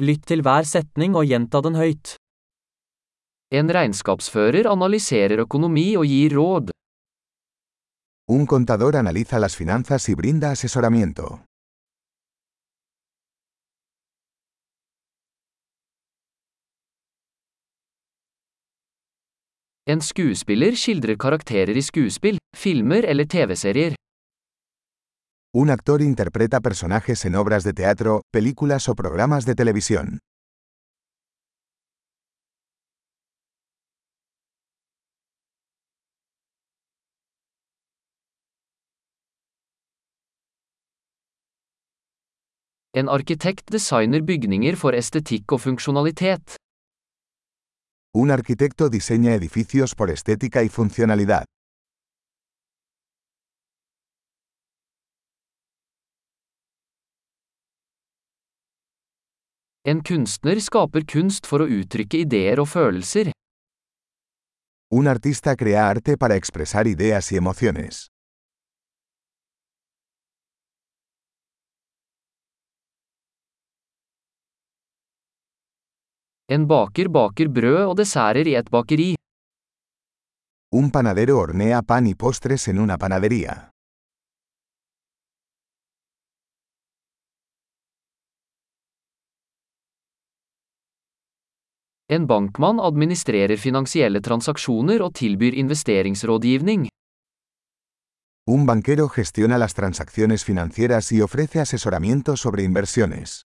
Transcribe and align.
Lytt 0.00 0.22
til 0.30 0.40
hver 0.40 0.64
setning 0.64 1.12
og 1.12 1.26
gjenta 1.28 1.60
den 1.60 1.74
høyt. 1.76 2.14
En 3.52 3.68
regnskapsfører 3.68 4.64
analyserer 4.70 5.42
økonomi 5.44 5.92
og 6.00 6.06
gir 6.08 6.32
råd. 6.38 6.72
Un 8.32 8.46
contador 8.46 8.96
analiza 8.96 9.38
las 9.38 9.56
finanzas 9.56 10.08
y 10.08 10.14
brinda 10.14 10.52
asesoramiento. 10.52 11.40
En 19.84 20.00
skuespiller 20.00 20.76
skildrer 20.78 21.18
karakterer 21.20 21.76
i 21.76 21.82
skuespill, 21.82 22.38
filmer 22.56 23.04
eller 23.04 23.26
TV-serier. 23.26 23.99
Un 25.52 25.68
actor 25.68 26.00
interpreta 26.00 26.60
personajes 26.60 27.24
en 27.24 27.34
obras 27.34 27.64
de 27.64 27.72
teatro, 27.72 28.22
películas 28.30 28.88
o 28.88 28.94
programas 28.94 29.44
de 29.46 29.56
televisión. 29.56 30.20
En 42.94 43.08
arkitekt 43.08 43.70
designer 43.70 44.22
bygninger 44.22 44.76
for 44.76 44.94
estetikk 44.94 45.50
og 45.50 45.60
funksjonalitet. 45.60 46.54
Un 48.14 48.30
arquitecto 48.30 48.88
diseña 48.88 49.34
edificios 49.34 49.96
por 49.96 50.10
estética 50.10 50.62
y 50.62 50.68
funcionalidad. 50.68 51.44
En 59.82 60.02
kunstner 60.04 60.58
skaper 60.60 61.06
kunst 61.08 61.46
for 61.48 61.64
å 61.64 61.66
uttrykke 61.72 62.18
ideer 62.20 62.60
og 62.60 62.66
følelser. 62.68 63.30
Un 64.92 65.08
artista 65.08 65.54
crea 65.56 65.86
arte 65.88 66.18
para 66.20 66.36
expresar 66.36 66.86
ideas 66.86 67.32
y 67.32 67.36
emociones. 67.36 68.06
En 76.50 76.66
baker 76.66 77.08
baker 77.08 77.48
brød 77.48 77.82
og 77.86 77.96
desserter 77.96 78.52
i 78.52 78.58
et 78.60 78.68
bakeri. 78.68 79.14
Un 80.76 80.90
panadero 80.90 81.38
hornea 81.40 81.80
pan 81.82 82.06
y 82.06 82.14
postres 82.14 82.68
en 82.68 82.78
una 82.78 82.98
panadería. 82.98 83.70
En 92.10 92.24
bankmann 92.26 92.80
administrerer 92.82 93.60
finansielle 93.62 94.18
transaksjoner 94.18 95.02
og 95.04 95.12
tilbyr 95.14 95.54
investeringsrådgivning. 95.60 96.88
Un 98.50 98.64
banquero 98.66 99.06
gestiona 99.08 99.58
las 99.58 99.74
transacciones 99.74 100.42
financieras 100.42 101.12
y 101.12 101.20
ofrece 101.22 101.60
asesoramiento 101.60 102.36
sobre 102.36 102.64
inversiones. 102.64 103.42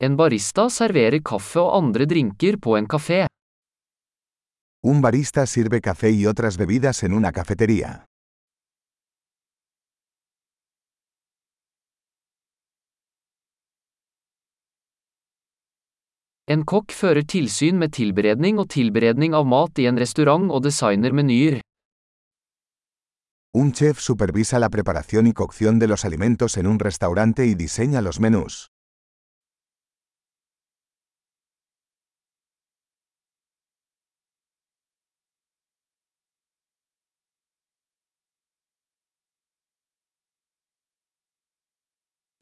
En 0.00 0.16
barista 0.16 0.66
serverer 0.70 1.22
kaffe 1.22 1.62
og 1.62 1.76
andre 1.78 2.04
drinker 2.04 2.58
på 2.58 2.76
en 2.76 2.90
kafé. 2.90 3.26
Un 4.86 5.00
barista 5.00 5.46
sirve 5.46 5.80
café 5.80 6.12
y 6.12 6.26
otras 6.26 6.56
bebidas 6.56 7.02
en 7.02 7.12
una 7.12 7.32
cafetería. 7.32 8.04
En 16.46 16.62
kokk 16.62 16.94
fører 16.94 17.26
tilsyn 17.26 17.80
med 17.82 17.96
tilberedning 17.98 18.62
og 18.62 18.68
tilberedning 18.76 19.34
av 19.34 19.50
mat 19.50 19.82
i 19.82 19.88
en 19.90 19.98
restaurant 19.98 20.46
og 20.54 20.62
designer 20.68 21.10
menyer. 21.10 21.58
Un 23.58 23.74
chef 23.74 23.98
supervisa 23.98 24.60
la 24.60 24.70
preparación 24.70 25.26
y 25.26 25.32
cocción 25.32 25.80
de 25.80 25.88
los 25.88 26.04
alimentos 26.04 26.56
en 26.56 26.68
un 26.68 26.78
restaurante 26.78 27.44
y 27.46 27.56
diseña 27.56 28.02
los 28.02 28.20
menús. 28.20 28.68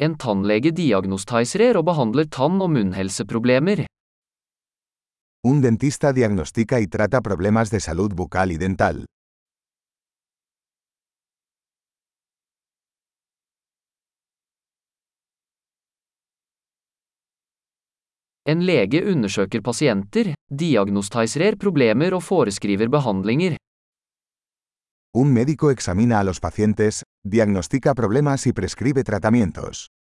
En 0.02 0.16
tannlege 0.18 0.72
diagnostiserer 0.74 1.76
og 1.78 1.84
behandler 1.86 2.26
tann- 2.26 2.60
og 2.60 2.70
munnhelseproblemer. 2.74 3.84
Un 5.46 5.60
dentista 5.60 6.12
diagnostica 6.12 6.80
y 6.80 6.88
trata 6.88 7.20
problemas 7.20 7.70
de 7.70 7.78
salud 7.78 8.12
bucal 8.12 8.50
y 8.50 8.56
dental. 8.56 9.04
En 18.46 18.66
lege 18.66 19.00
undersøker 19.06 19.62
pasienter, 19.62 20.34
diagnostiserer 20.50 21.56
problemer 21.56 22.12
og 22.14 22.22
foreskriver 22.22 22.88
behandlinger. 22.88 23.56
Un 25.16 25.32
médico 25.32 25.70
examina 25.70 26.18
a 26.18 26.24
los 26.24 26.40
pacientes, 26.40 27.04
diagnostica 27.24 27.94
problemas 27.94 28.48
y 28.48 28.52
prescribe 28.52 29.04
tratamientos. 29.04 29.92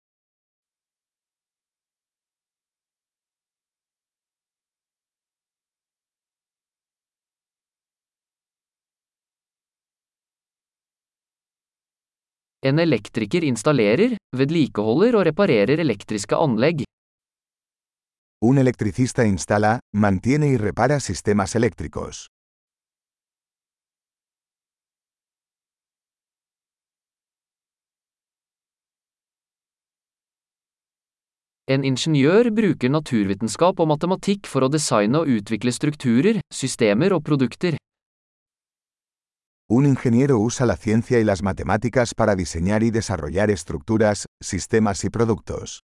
En 12.63 12.79
elektriker 12.79 13.43
installerer, 13.43 14.17
vedlikeholder 14.35 15.15
og 15.19 15.27
reparerer 15.29 15.79
elektriske 15.79 16.33
anlegg. 16.33 16.85
Un 18.41 18.57
electricista 18.57 19.27
instala, 19.27 19.79
mantiene 19.93 20.47
y 20.47 20.57
repara 20.57 20.99
sistemas 20.99 21.55
eléctricos. 21.55 22.29
En 31.71 31.85
ingeniør 31.87 32.49
bruker 32.51 32.91
naturvitenskap 32.91 33.77
og 33.79 33.87
matematikk 33.87 34.49
for 34.51 34.65
å 34.65 34.69
designe 34.71 35.21
og 35.21 35.29
utvikle 35.31 35.71
strukturer, 35.71 36.41
systemer 36.51 37.15
og 37.15 37.23
produkter. 37.23 37.77
Un 39.71 39.87
ingeniero 39.87 40.41
usa 40.43 40.65
la 40.65 40.75
ciencia 40.75 41.19
y 41.19 41.23
las 41.23 41.41
matemáticas 41.41 42.13
para 42.13 42.35
diseñar 42.35 42.83
y 42.83 42.91
desarrollar 42.91 43.49
estructuras, 43.49 44.25
sistemas 44.41 45.05
y 45.05 45.09
productos. 45.09 45.79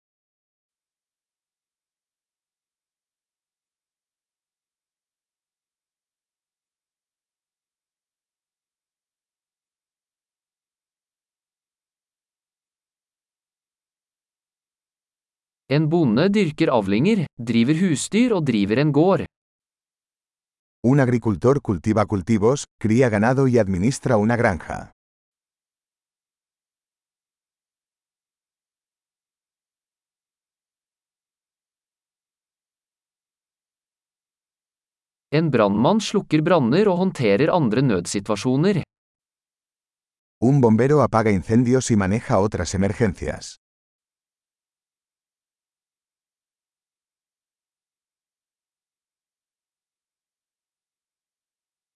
En 15.68 15.88
bonde 15.90 16.28
dyrker 16.30 16.70
avlinger, 16.70 17.24
driver 17.42 17.80
husdyr 17.82 18.36
og 18.38 18.44
driver 18.46 18.78
en 18.78 18.92
gård. 18.94 19.24
Un 20.86 21.00
agricultor 21.00 21.60
cultiva 21.60 22.06
cultivos, 22.06 22.66
cría 22.78 23.10
ganado 23.10 23.48
y 23.48 23.58
administra 23.58 24.18
una 24.18 24.36
granja. 24.36 24.92
En 35.32 35.50
brannmann 35.50 36.00
slukker 36.00 36.46
branner 36.46 36.88
og 36.88 37.02
håndterer 37.02 37.50
andre 37.50 37.82
nødsituasjoner. 37.82 38.84
Un 40.46 40.62
bombero 40.62 41.02
apaga 41.02 41.32
incendios 41.32 41.90
y 41.90 41.96
maneja 41.96 42.40
otras 42.40 42.76
emergencias. 42.76 43.56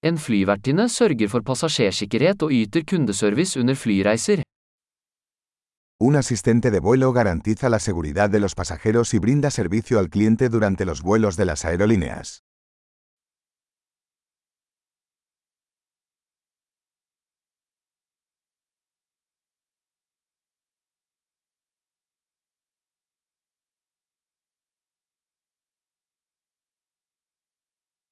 En. 0.01 0.15
Un 5.99 6.15
asistente 6.15 6.71
de 6.71 6.79
vuelo 6.79 7.11
garantiza 7.11 7.67
la 7.67 7.79
seguridad 7.79 8.29
de 8.29 8.39
los 8.39 8.55
pasajeros 8.55 9.13
y 9.13 9.19
brinda 9.19 9.51
servicio 9.51 9.99
al 9.99 10.09
cliente 10.09 10.47
durante 10.47 10.85
los 10.85 11.01
vuelos 11.01 11.35
de 11.35 11.43
las 11.43 11.65
aerolíneas. 11.65 12.43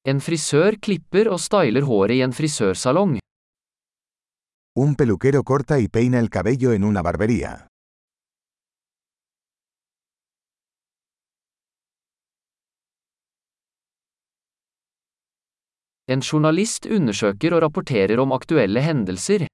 En 0.08 0.22
frisør 0.24 0.78
klipper 0.80 1.28
og 1.28 1.40
styler 1.44 1.84
håret 1.84 2.16
i 2.16 2.22
en 2.24 2.32
frisørsalong. 2.32 3.18
Un 4.80 4.94
peluquero 4.96 5.42
corta 5.44 5.80
y 5.80 5.90
peina 5.90 6.20
el 6.20 6.30
cabello 6.30 6.72
en 6.72 6.86
una 6.86 7.02
barbería. 7.04 7.68
En 16.08 16.22
journalist 16.22 16.86
undersøker 16.86 17.58
og 17.58 17.62
rapporterer 17.66 18.24
om 18.24 18.32
aktuelle 18.32 18.80
hendelser. 18.80 19.48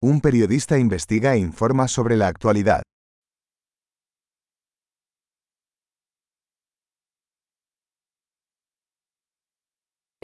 Un 0.00 0.20
periodista 0.20 0.78
investiga 0.78 1.34
e 1.34 1.44
informa 1.44 1.88
sobre 1.88 2.16
la 2.16 2.28
actualidad. 2.28 2.93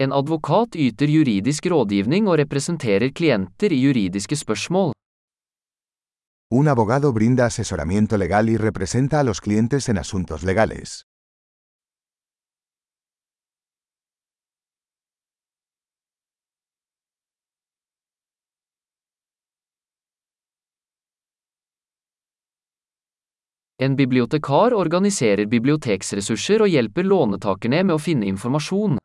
En 0.00 0.12
advokat 0.16 0.76
yter 0.80 1.10
juridisk 1.12 1.66
rådgivning 1.68 2.28
og 2.28 2.38
representerer 2.40 3.10
klienter 3.12 3.72
i 3.72 3.80
juridiske 3.82 4.36
spørsmål. 4.36 4.94
Un 6.50 6.68
abogado 6.72 7.12
brinda 7.12 7.44
asesoramiento 7.44 8.16
legal 8.16 8.48
y 8.48 8.56
representa 8.56 9.20
a 9.20 9.24
los 9.24 9.40
clientes 9.40 9.88
en 9.90 9.98
asuntos 9.98 10.42
legales. 10.42 11.02
En 23.78 23.96
bibliotekar 23.96 24.72
organiserer 24.72 25.46
biblioteksressurser 25.46 26.64
og 26.64 26.72
hjelper 26.72 27.04
lånetakerne 27.04 27.84
med 27.84 27.94
å 27.96 28.00
finne 28.00 28.26
informasjon. 28.32 28.99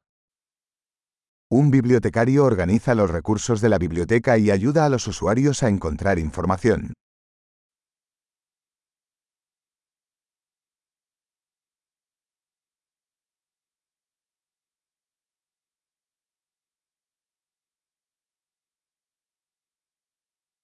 Un 1.51 1.69
bibliotecario 1.69 2.43
organiza 2.43 2.95
los 2.95 3.11
recursos 3.11 3.61
de 3.61 3.69
la 3.69 3.77
biblioteca 3.77 4.39
y 4.39 4.49
ayuda 4.49 4.85
a 4.85 4.89
los 4.89 5.07
usuarios 5.07 5.61
a 5.61 5.69
encontrar 5.69 6.17
información. 6.17 6.93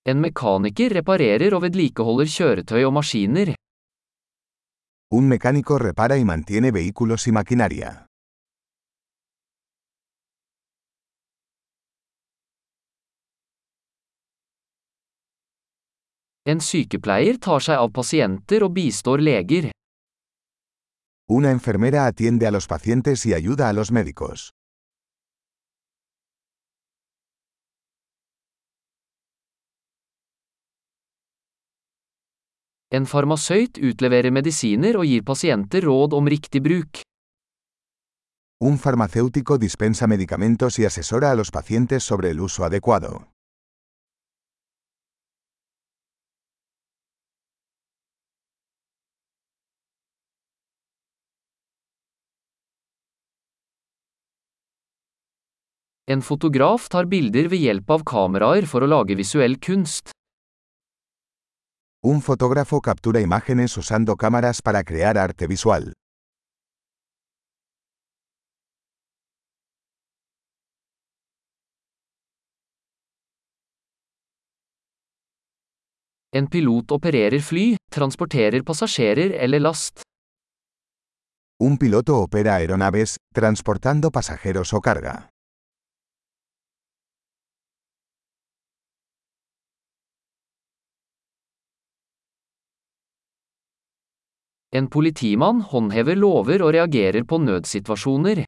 En 0.03 0.19
mekaniker 0.19 0.91
reparerer 0.97 1.53
og 1.53 1.61
vedlikeholder 1.61 2.25
kjøretøy 2.25 2.83
og 2.89 2.93
maskiner. 2.97 3.53
Un 5.13 5.27
mecánico 5.29 5.77
repara 5.77 6.17
y 6.17 6.25
mantiene 6.25 6.71
vehículos 6.71 7.27
y 7.27 7.31
maquinaria. 7.31 8.10
En 16.43 16.57
sykepleier 16.57 17.37
tar 17.37 17.61
seg 17.61 17.77
av 17.77 17.91
pasienter 17.93 18.63
og 18.65 18.71
bistår 18.73 19.21
leger. 19.21 19.67
Una 21.29 21.51
enfermera 21.53 22.07
atiende 22.09 22.47
a 22.47 22.51
los 22.51 22.65
pacientes 22.65 23.25
y 23.27 23.33
ayuda 23.35 23.69
a 23.69 23.73
los 23.73 23.91
médicos. 23.91 24.49
En 32.89 33.05
farmasøyt 33.05 33.77
utleverer 33.77 34.33
medisiner 34.33 34.97
og 34.97 35.05
gir 35.05 35.21
pasienter 35.23 35.85
råd 35.85 36.17
om 36.17 36.27
riktig 36.27 36.63
bruk. 36.65 37.03
Un 38.65 38.77
farmacéutico 38.77 39.57
dispensa 39.57 40.07
medicamentos 40.07 40.79
y 40.79 40.85
asesora 40.85 41.31
a 41.31 41.35
los 41.35 41.51
pacientes 41.51 42.03
sobre 42.03 42.31
el 42.31 42.41
uso 42.41 42.65
adecuado. 42.65 43.31
En 56.11 56.21
fotograf 56.21 56.89
tar 56.91 57.05
bilder 57.07 57.47
ved 57.51 57.61
hjelp 57.63 57.91
av 57.95 58.01
kameraer 58.03 58.65
for 58.67 58.83
å 58.83 58.87
lage 58.89 59.15
visuell 59.15 59.53
kunst. 59.63 60.11
Un 62.03 62.19
fotógrafo 62.25 62.81
captura 62.81 63.21
imágenes 63.21 63.77
usando 63.77 64.17
cámaras 64.17 64.59
para 64.61 64.83
crear 64.83 65.17
arte 65.17 65.47
visual. 65.47 65.93
En 76.33 76.47
pilot 76.47 76.91
opererer 76.91 77.39
fly, 77.39 77.75
transporterer 77.91 78.63
passasjerer 78.63 79.37
eller 79.45 79.59
last. 79.59 80.01
Un 81.61 81.77
piloto 81.77 82.23
opera 82.23 82.55
aeronaves, 82.55 83.17
transportando 83.35 84.11
pasajeros 84.11 84.73
o 84.73 84.81
carga. 84.81 85.30
En 94.73 94.87
politimann 94.87 95.57
håndhever 95.67 96.15
lover 96.15 96.61
og 96.63 96.69
reagerer 96.71 97.25
på 97.27 97.41
nødsituasjoner. 97.43 98.45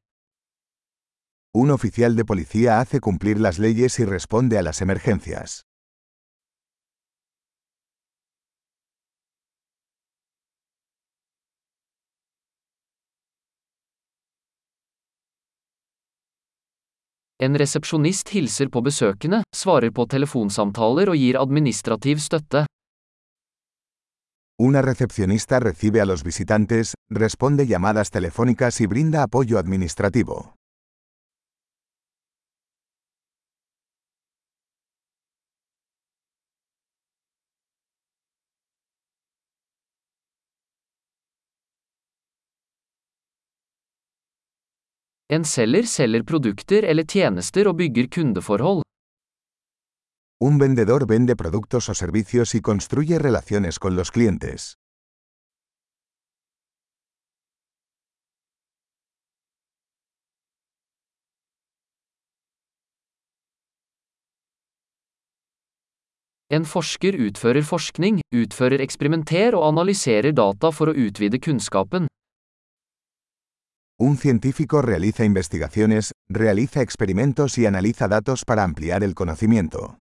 Un 1.54 1.72
oficial 1.72 2.16
de 2.16 2.24
policía 2.24 2.80
hace 2.80 3.02
cumplir 3.02 3.42
las 3.42 3.60
leyes 3.60 4.00
y 4.00 4.06
responde 4.06 4.58
a 4.58 4.62
las 4.62 4.82
emergencias. 4.82 5.62
En 17.40 17.58
resepsjonist 17.60 18.30
hilser 18.30 18.70
på 18.72 18.80
besøkende, 18.82 19.42
svarer 19.52 19.92
på 19.92 20.06
telefonsamtaler 20.08 21.12
og 21.12 21.20
gir 21.20 21.36
administrativ 21.42 22.24
støtte. 22.24 22.64
Una 24.60 24.84
recepcionista 24.84 25.60
recibe 25.60 26.00
a 26.00 26.06
los 26.06 26.24
visitantes, 26.24 26.94
responde 27.10 27.66
llamadas 27.66 28.12
telefónicas 28.12 28.82
y 28.82 28.86
brinda 28.86 29.24
apoyo 29.24 29.58
administrativo. 29.58 30.54
En 45.30 45.46
selger 45.46 45.88
selger 45.88 46.24
produkter 46.24 46.86
eller 46.86 47.06
tjenester 47.06 47.68
og 47.68 47.78
bygger 47.78 48.08
kundeforhold. 48.08 48.84
Un 50.46 50.58
vendedor 50.58 51.08
vende 51.08 51.38
productos 51.38 51.88
o 51.88 51.94
servicios 51.94 52.54
y 52.54 52.60
construye 52.60 53.18
relaciones 53.18 53.80
con 53.80 53.96
los 53.96 54.12
clientes. 54.12 54.78
En 66.50 66.66
forsker 66.66 67.16
utfører 67.16 67.64
forskning, 67.64 68.20
utfører 68.36 68.84
eksperimenter 68.84 69.56
og 69.56 69.64
analyserer 69.72 70.36
data 70.36 70.74
for 70.76 70.92
å 70.92 70.98
utvide 71.08 71.40
kunnskapen. 71.40 72.12
Un 73.98 74.18
científico 74.18 74.82
realiza 74.82 75.24
investigaciones, 75.24 76.12
realiza 76.28 76.82
experimentos 76.82 77.58
y 77.58 77.66
analiza 77.66 78.10
datos 78.10 78.44
para 78.44 78.66
ampliar 78.66 79.06
el 79.06 79.16
conocimiento. 79.16 80.03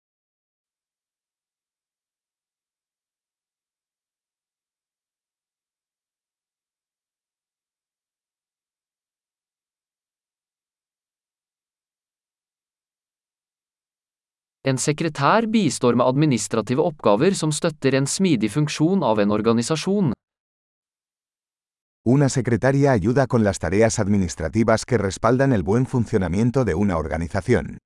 En 14.65 14.79
sekretær. 14.79 15.45
Una 22.05 22.29
secretaria 22.29 22.93
ayuda 22.93 23.27
con 23.27 23.43
las 23.43 23.59
tareas 23.59 23.99
administrativas 23.99 24.85
que 24.85 24.99
respaldan 24.99 25.53
el 25.53 25.65
buen 25.65 25.87
funcionamiento 25.87 26.65
de 26.65 26.77
una 26.77 26.97
organización. 26.97 27.79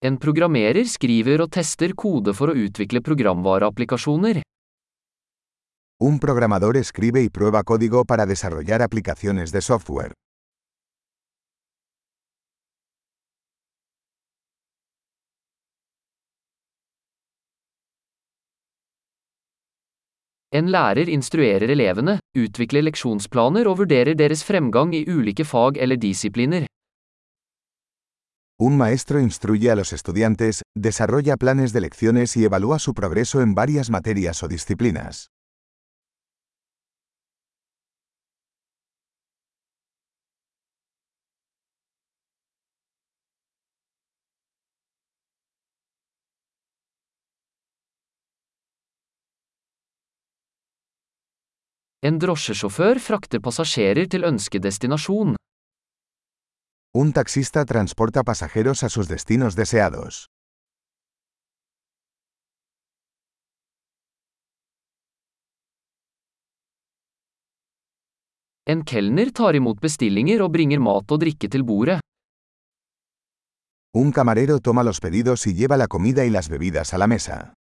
En 0.00 0.16
programmerer 0.16 0.86
skriver 0.88 1.42
og 1.44 1.50
tester 1.52 1.92
kode 1.92 2.32
for 2.32 2.48
å 2.48 2.54
utvikle 2.56 3.02
programvareapplikasjoner. 3.04 4.40
Un 6.00 6.16
programador 6.18 6.78
escribe 6.80 7.20
y 7.20 7.28
prueba 7.28 7.62
código 7.62 8.06
para 8.06 8.24
desarrollar 8.24 8.80
aplicaciones 8.80 9.52
de 9.52 9.60
software. 9.60 10.14
En 20.50 20.72
lærer 20.72 21.12
instruerer 21.12 21.68
elevene, 21.76 22.16
utvikler 22.32 22.88
leksjonsplaner 22.88 23.68
og 23.68 23.82
vurderer 23.84 24.16
deres 24.16 24.48
fremgang 24.48 24.96
i 24.96 25.04
ulike 25.04 25.44
fag 25.44 25.76
eller 25.76 26.00
disipliner. 26.00 26.69
Un 28.62 28.76
maestro 28.76 29.18
instruye 29.20 29.70
a 29.70 29.74
los 29.74 29.94
estudiantes, 29.94 30.60
desarrolla 30.76 31.38
planes 31.38 31.72
de 31.72 31.80
lecciones 31.80 32.36
y 32.36 32.44
evalúa 32.44 32.78
su 32.78 32.92
progreso 32.92 33.40
en 33.40 33.54
varias 33.54 33.88
materias 33.88 34.42
o 34.42 34.48
disciplinas. 34.48 35.30
En 52.02 52.18
drosjesjåfør 52.20 53.00
frakter 53.00 53.40
passasjerer 53.40 54.04
til 54.12 54.28
ønskedestinasjon. 54.28 55.39
Un 56.92 57.12
taxista 57.12 57.64
transporta 57.64 58.24
pasajeros 58.24 58.82
a 58.82 58.88
sus 58.88 59.06
destinos 59.06 59.54
deseados. 59.54 60.26
En 68.66 68.82
kelner 68.82 69.30
tar 69.30 69.54
imot 69.54 69.78
bestillinger 69.78 70.42
og 70.42 70.50
bringer 70.50 70.82
mat 70.82 71.06
og 71.14 71.22
drikke 71.22 71.46
til 71.46 71.62
bordet. 71.62 72.00
Un 73.94 74.10
camarero 74.10 74.58
toma 74.58 74.82
los 74.82 74.98
pedidos 74.98 75.46
y 75.46 75.54
lleva 75.54 75.76
la 75.76 75.86
comida 75.86 76.24
y 76.24 76.30
las 76.30 76.48
bebidas 76.48 76.92
a 76.92 76.98
la 76.98 77.06
mesa. 77.06 77.54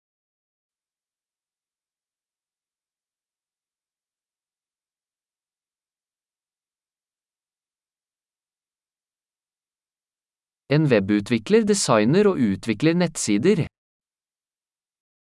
En 10.72 10.86
webutvikler 10.86 11.64
designer 11.66 12.28
og 12.30 12.38
utvikler 12.38 12.94
nettsider. 12.94 13.64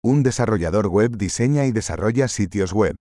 Un 0.04 0.22
desarrollador 0.22 0.88
web 0.92 1.16
diseña 1.16 1.64
y 1.64 1.72
desarrolla 1.72 2.28
sitios 2.28 2.74
web. 2.74 2.96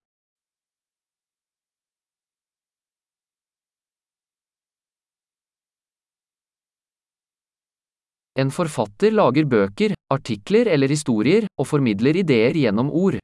En 8.37 8.49
forfatter 8.51 9.11
lager 9.11 9.45
bøker, 9.45 9.93
artikler 10.09 10.71
eller 10.71 10.87
historier, 10.87 11.47
og 11.59 11.67
formidler 11.67 12.15
ideer 12.15 12.55
gjennom 12.55 12.89
ord. 12.93 13.19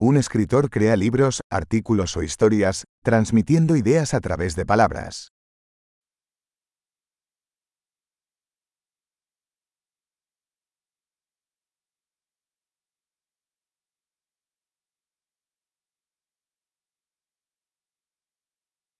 Un 0.00 0.16
escritor 0.16 0.70
crea 0.70 0.96
libros, 0.96 1.42
artículos 1.50 2.16
o 2.16 2.22
historias, 2.22 2.84
transmitiendo 3.04 3.76
ideas 3.76 4.14
a 4.14 4.20
través 4.20 4.56
de 4.56 4.64
palabras. 4.64 5.35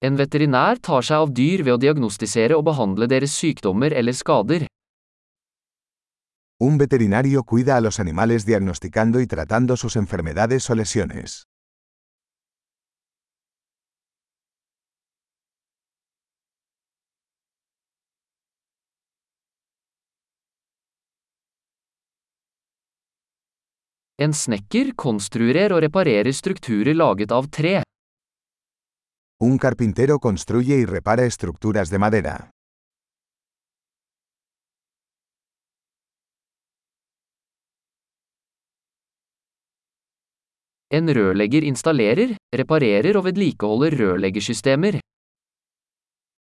En 0.04 0.16
veterinær 0.20 0.76
tar 0.84 1.04
seg 1.08 1.22
av 1.24 1.30
dyr 1.32 1.62
ved 1.64 1.72
å 1.72 1.80
diagnostisere 1.80 2.56
og 2.58 2.66
behandle 2.68 3.08
deres 3.08 3.32
sykdommer 3.32 3.94
eller 3.96 4.12
skader. 4.12 4.66
Un 6.60 6.76
veterinario 6.76 7.42
cuida 7.44 7.76
a 7.76 7.80
los 7.80 7.98
animales 8.00 8.44
diagnosticando 8.44 9.20
y 9.20 9.26
tratando 9.26 9.76
sus 9.76 9.96
enfermedades 9.96 10.68
o 10.68 10.74
lesiones. 10.74 11.44
En 24.18 24.32
snekker 24.32 24.94
konstruerer 24.96 25.72
og 25.72 25.82
reparerer 25.84 26.32
strukturer 26.32 26.96
laget 26.96 27.32
av 27.32 27.48
tre. 27.52 27.85
Un 29.38 29.58
carpintero 29.58 30.18
construye 30.18 30.78
y 30.78 30.86
repara 30.86 31.26
estructuras 31.26 31.90
de 31.90 31.98
madera. 31.98 32.50
En 40.90 41.12
rørlegger 41.12 41.64
installerer, 41.64 42.38
reparerer 42.54 43.18
og 43.18 43.26
vedlikeholder 43.28 43.98
rørleggersystemer. 44.00 45.00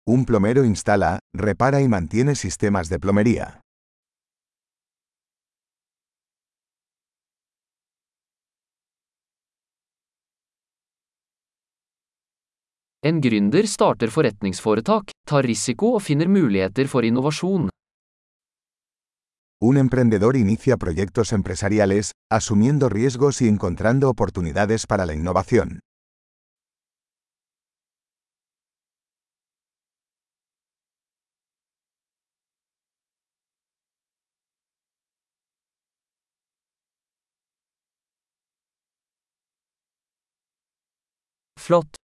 Un 0.07 0.27
plomero 0.27 0.65
instala, 0.65 1.21
repara 1.33 1.81
y 1.81 1.89
mantiene 1.89 2.35
sistemas 2.35 2.91
de 2.91 2.99
plomería. 2.99 3.64
En 13.05 13.21
gründer 13.21 13.67
starter 13.69 14.09
forretningsforetak, 14.09 15.11
tar 15.29 15.45
risiko 15.45 15.91
og 15.97 16.01
finner 16.01 16.25
muligheter 16.25 16.89
for 16.89 17.05
innovasjon. 17.05 17.67
Un 19.61 19.77
emprendedor 19.77 20.37
inicia 20.37 20.79
proyectos 20.79 21.35
empresariales, 21.35 22.13
asumiendo 22.33 22.89
riesgos 22.89 23.43
y 23.43 23.49
encontrando 23.49 24.09
oportunidades 24.09 24.87
para 24.87 25.05
la 25.05 25.13
innovación. 25.13 25.81
Flott! 41.59 42.04